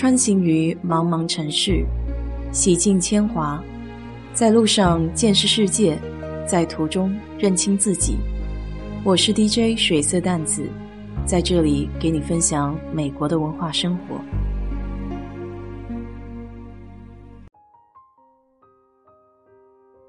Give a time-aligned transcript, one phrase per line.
[0.00, 1.84] 穿行于茫茫城市，
[2.52, 3.62] 洗尽铅华，
[4.32, 5.94] 在路上见识世界，
[6.48, 8.16] 在途中认清自己。
[9.04, 10.66] 我是 DJ 水色淡子，
[11.26, 14.18] 在这里给你分享美国的文化生活。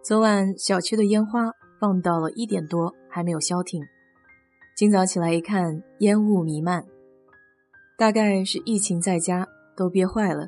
[0.01, 1.51] 昨晚小区的烟花
[1.81, 3.83] 放到了一点多，还没有消停。
[4.73, 6.85] 今早起来一看，烟雾弥漫，
[7.97, 9.45] 大概是疫情在家
[9.81, 10.47] 都憋坏了，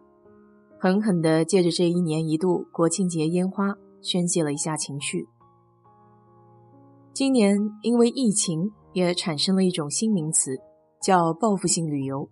[0.80, 5.28] 狠狠地借着这一年一度国庆节烟花宣泄了一下情绪。
[7.14, 10.56] 今年因为疫情，也产生了一种新名词，
[11.02, 12.30] 叫报复性旅游。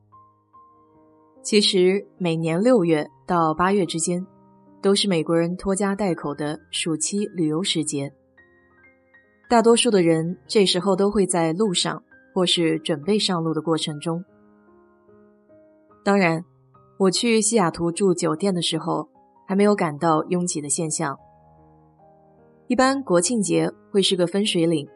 [1.42, 4.24] 其实每年六月到八月之间，
[4.80, 8.14] 都是美国人拖家带口的暑期旅游时节。
[9.50, 12.04] 大多数的人这时候都会在路上，
[12.36, 14.24] 或是准备上路的过程中。
[16.04, 16.46] 当然，
[17.02, 19.10] 我去西雅图住酒店的时候，
[19.48, 21.18] 还没有感到拥挤的现象。
[22.68, 24.88] 一般国庆节会是个分水岭，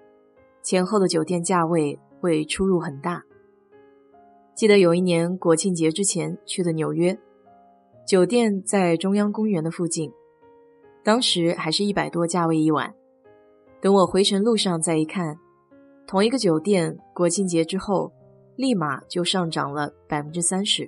[0.61, 3.23] 前后的酒店价位会出入很大。
[4.53, 7.17] 记得有一年国庆节之前去的纽约，
[8.07, 10.11] 酒店在中央公园的附近，
[11.03, 12.93] 当时还是一百多价位一晚。
[13.81, 15.35] 等我回程路上再一看，
[16.05, 18.13] 同一个酒店国庆节之后，
[18.57, 20.87] 立马就上涨了百分之三十。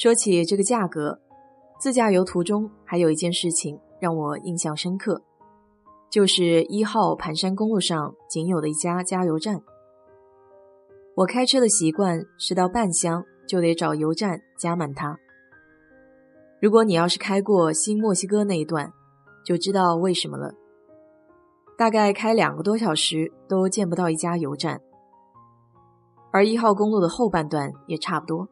[0.00, 1.18] 说起这个价格，
[1.80, 3.76] 自驾游途中还有一件事情。
[4.00, 5.20] 让我印象深刻，
[6.08, 9.60] 就是一号盘山公路上仅有的一家加油站。
[11.16, 15.18] 我开车的习惯是到半箱就得找油站加满它。
[16.62, 18.92] 如果你要是开过新墨西哥那一段，
[19.44, 20.54] 就知道为什么了。
[21.76, 24.80] 大概开两个多小时都见不到一家油站，
[26.30, 28.48] 而一号公路的后半段也差不多。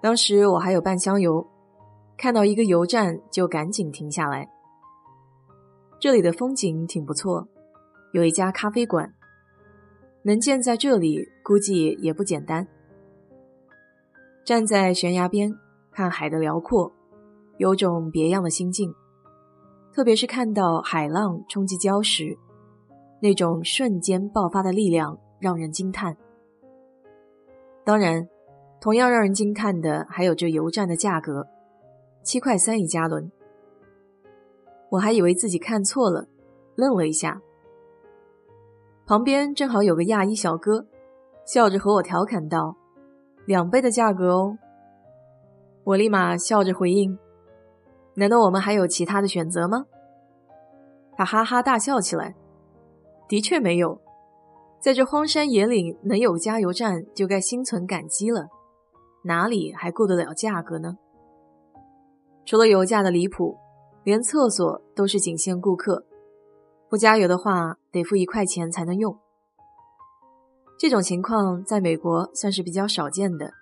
[0.00, 1.46] 当时我还有半箱油。
[2.16, 4.50] 看到一个油站就赶紧停下来。
[6.00, 7.46] 这里的风景挺不错，
[8.12, 9.14] 有一家咖啡馆，
[10.24, 12.66] 能建在这里估计也不简单。
[14.44, 15.54] 站在悬崖边
[15.92, 16.92] 看海的辽阔，
[17.58, 18.92] 有种别样的心境。
[19.94, 22.36] 特别是看到海浪冲击礁石，
[23.22, 26.16] 那种瞬间爆发的力量让人惊叹。
[27.84, 28.28] 当然，
[28.80, 31.46] 同样让人惊叹的还有这油站的价格。
[32.22, 33.30] 七块三一加仑，
[34.90, 36.26] 我还以为自己看错了，
[36.74, 37.40] 愣了一下。
[39.06, 40.86] 旁边正好有个亚裔小哥，
[41.46, 42.76] 笑着和我调侃道
[43.46, 44.58] ：“两倍的价格哦。”
[45.84, 47.18] 我立马笑着回应
[48.16, 49.86] ：“难道我们还有其他的选择吗？”
[51.16, 52.34] 他哈哈大笑起来。
[53.26, 54.00] 的确没有，
[54.80, 58.48] 在这荒山野岭能有加油站就该心存感激了，
[59.28, 60.96] 哪里还顾得了价格呢？
[62.46, 63.58] 除了油价的离谱，
[64.02, 66.02] 连厕所都是仅限顾客，
[66.88, 69.14] 不加油的话得付一块钱才能用。
[70.78, 73.52] 这种情况在美国算是比较少见的。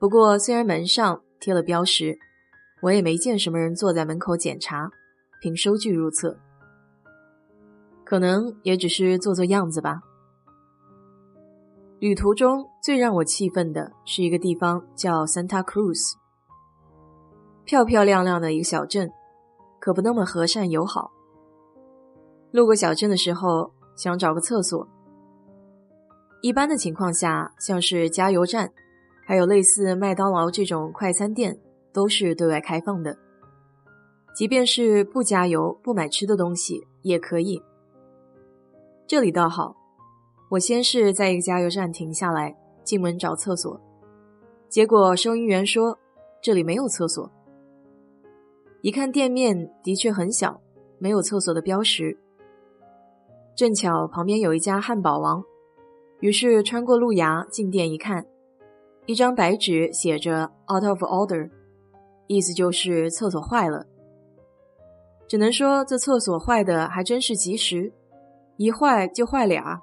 [0.00, 2.18] 不过，虽然门上贴了标识，
[2.82, 4.90] 我也没见什么人坐在门口检查，
[5.40, 6.36] 凭收据入厕。
[8.04, 10.00] 可能也只是做做样子吧。
[12.04, 16.12] 旅途中最让我气愤的是一个地方叫 Santa Cruz。
[17.64, 19.10] 漂漂亮亮的一个小镇，
[19.80, 21.10] 可不那么和善友好。
[22.50, 24.86] 路过小镇的时候，想找个厕所。
[26.42, 28.70] 一般的情况下，像是加油站，
[29.26, 31.58] 还有类似麦当劳这种快餐店，
[31.90, 33.16] 都是对外开放的。
[34.36, 37.62] 即便是不加油、不买吃的东西，也可以。
[39.06, 39.74] 这里倒好，
[40.54, 43.80] 我先是在一个加油站停下来，进门找厕所，
[44.68, 45.98] 结果收银员说
[46.40, 47.28] 这里没有厕所。
[48.80, 50.60] 一看店面的确很小，
[51.00, 52.16] 没有厕所的标识。
[53.56, 55.42] 正巧旁边有一家汉堡王，
[56.20, 58.24] 于是穿过路牙进店一看，
[59.06, 61.50] 一张白纸写着 “out of order”，
[62.28, 63.84] 意思就是厕所坏了。
[65.26, 67.92] 只能说这厕所坏的还真是及时，
[68.56, 69.82] 一坏就坏俩。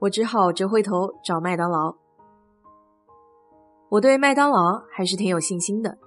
[0.00, 1.94] 我只好折回头找麦当劳。
[3.90, 5.98] 我对麦当劳还是挺有信心的。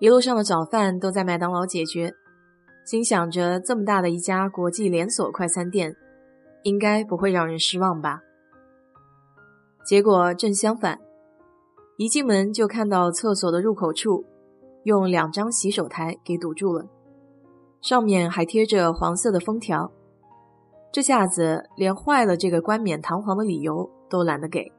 [0.00, 2.12] 一路上的早饭都在麦当劳解决，
[2.84, 5.94] 心想着这么大的一家国际连锁快餐店，
[6.64, 8.20] 应该不会让人失望吧。
[9.86, 10.98] 结果正相反，
[11.96, 14.24] 一进门就看到厕所的入口处
[14.84, 16.84] 用两张洗手台给堵住了，
[17.80, 19.90] 上面还贴着黄色的封条，
[20.92, 24.70] 这下子连坏了这个冠冕堂皇的理由都懒得给。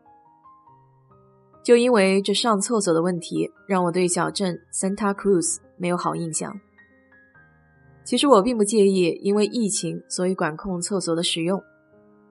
[1.63, 6.53] 就因为这上厕所的问题，让我对小镇 Santa Cruz 没有好印象。
[8.03, 11.59] 其实我并不介意因为疫情所以管控厕所的使用，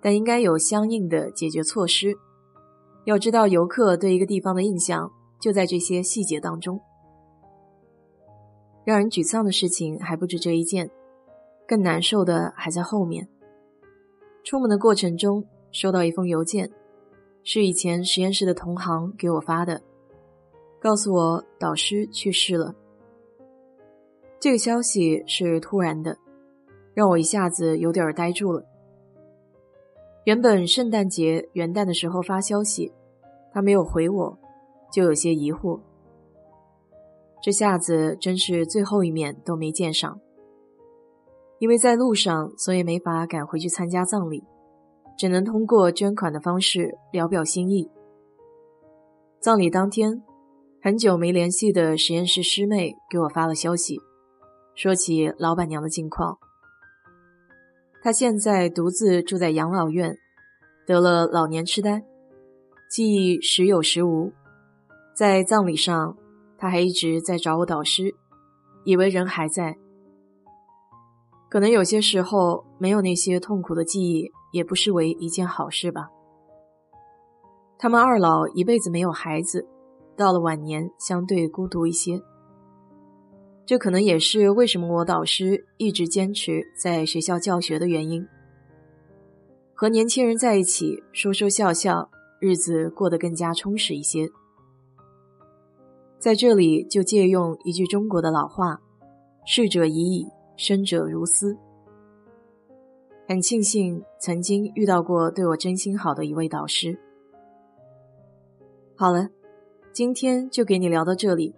[0.00, 2.14] 但应该有相应的解决措施。
[3.04, 6.78] 要知道，游客对一个地方的印象就在这些细节当中。
[8.84, 10.90] 让人沮丧的事情还不止这一件，
[11.66, 13.28] 更难受的还在后面。
[14.44, 16.70] 出门的过程中，收到一封邮件。
[17.44, 19.82] 是以前实验室的同行给我发的，
[20.80, 22.72] 告诉我导师去世了。
[24.38, 26.16] 这个消息是突然的，
[26.94, 28.64] 让我一下子有点呆住了。
[30.24, 32.92] 原本圣诞节、元旦的时候发消息，
[33.52, 34.38] 他没有回我，
[34.92, 35.80] 就有些疑惑。
[37.42, 40.20] 这下子真是最后一面都没见上，
[41.62, 44.42] 因为在路上，所以没法赶回去参加葬礼。
[45.16, 47.88] 只能通过捐款的方式聊表心意。
[49.38, 50.24] 葬礼当天，
[50.82, 54.00] 很久没联系的实验室师妹给我发了消息，
[54.74, 56.36] 说起老板娘的近况。
[58.02, 60.16] 她现在独自住在养老院，
[60.84, 62.02] 得了老年痴呆，
[62.90, 64.32] 记忆时有时无。
[65.14, 66.16] 在葬礼上，
[66.58, 68.12] 她还一直在找我导师，
[68.82, 69.76] 以为人还在。
[71.52, 74.32] 可能有些时候没有那些痛苦的记忆。
[74.52, 76.10] 也不失为一件好事吧。
[77.78, 79.66] 他们二老一辈子没有孩子，
[80.14, 82.20] 到了晚年相对孤独一些。
[83.64, 88.22] 这可能也是为什么我导师一直坚持在学校教学的原因。
[89.74, 94.28] 和年轻人在一起说说笑笑，日子过得更加充实一些。
[96.18, 98.82] 在这里就借用一句中国的老话
[99.48, 100.26] ：“逝者已矣，
[100.56, 101.56] 生者如斯。”
[103.28, 106.98] 很庆幸曾经遇到过对我真心好的一位导师。
[108.96, 109.28] 好了，
[109.92, 111.54] 今天就给你聊到这里。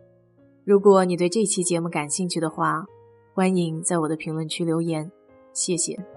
[0.65, 2.87] 如果你对这期节目感兴趣的话，
[3.35, 5.11] 欢迎在我的评论区留言，
[5.53, 6.14] 谢谢。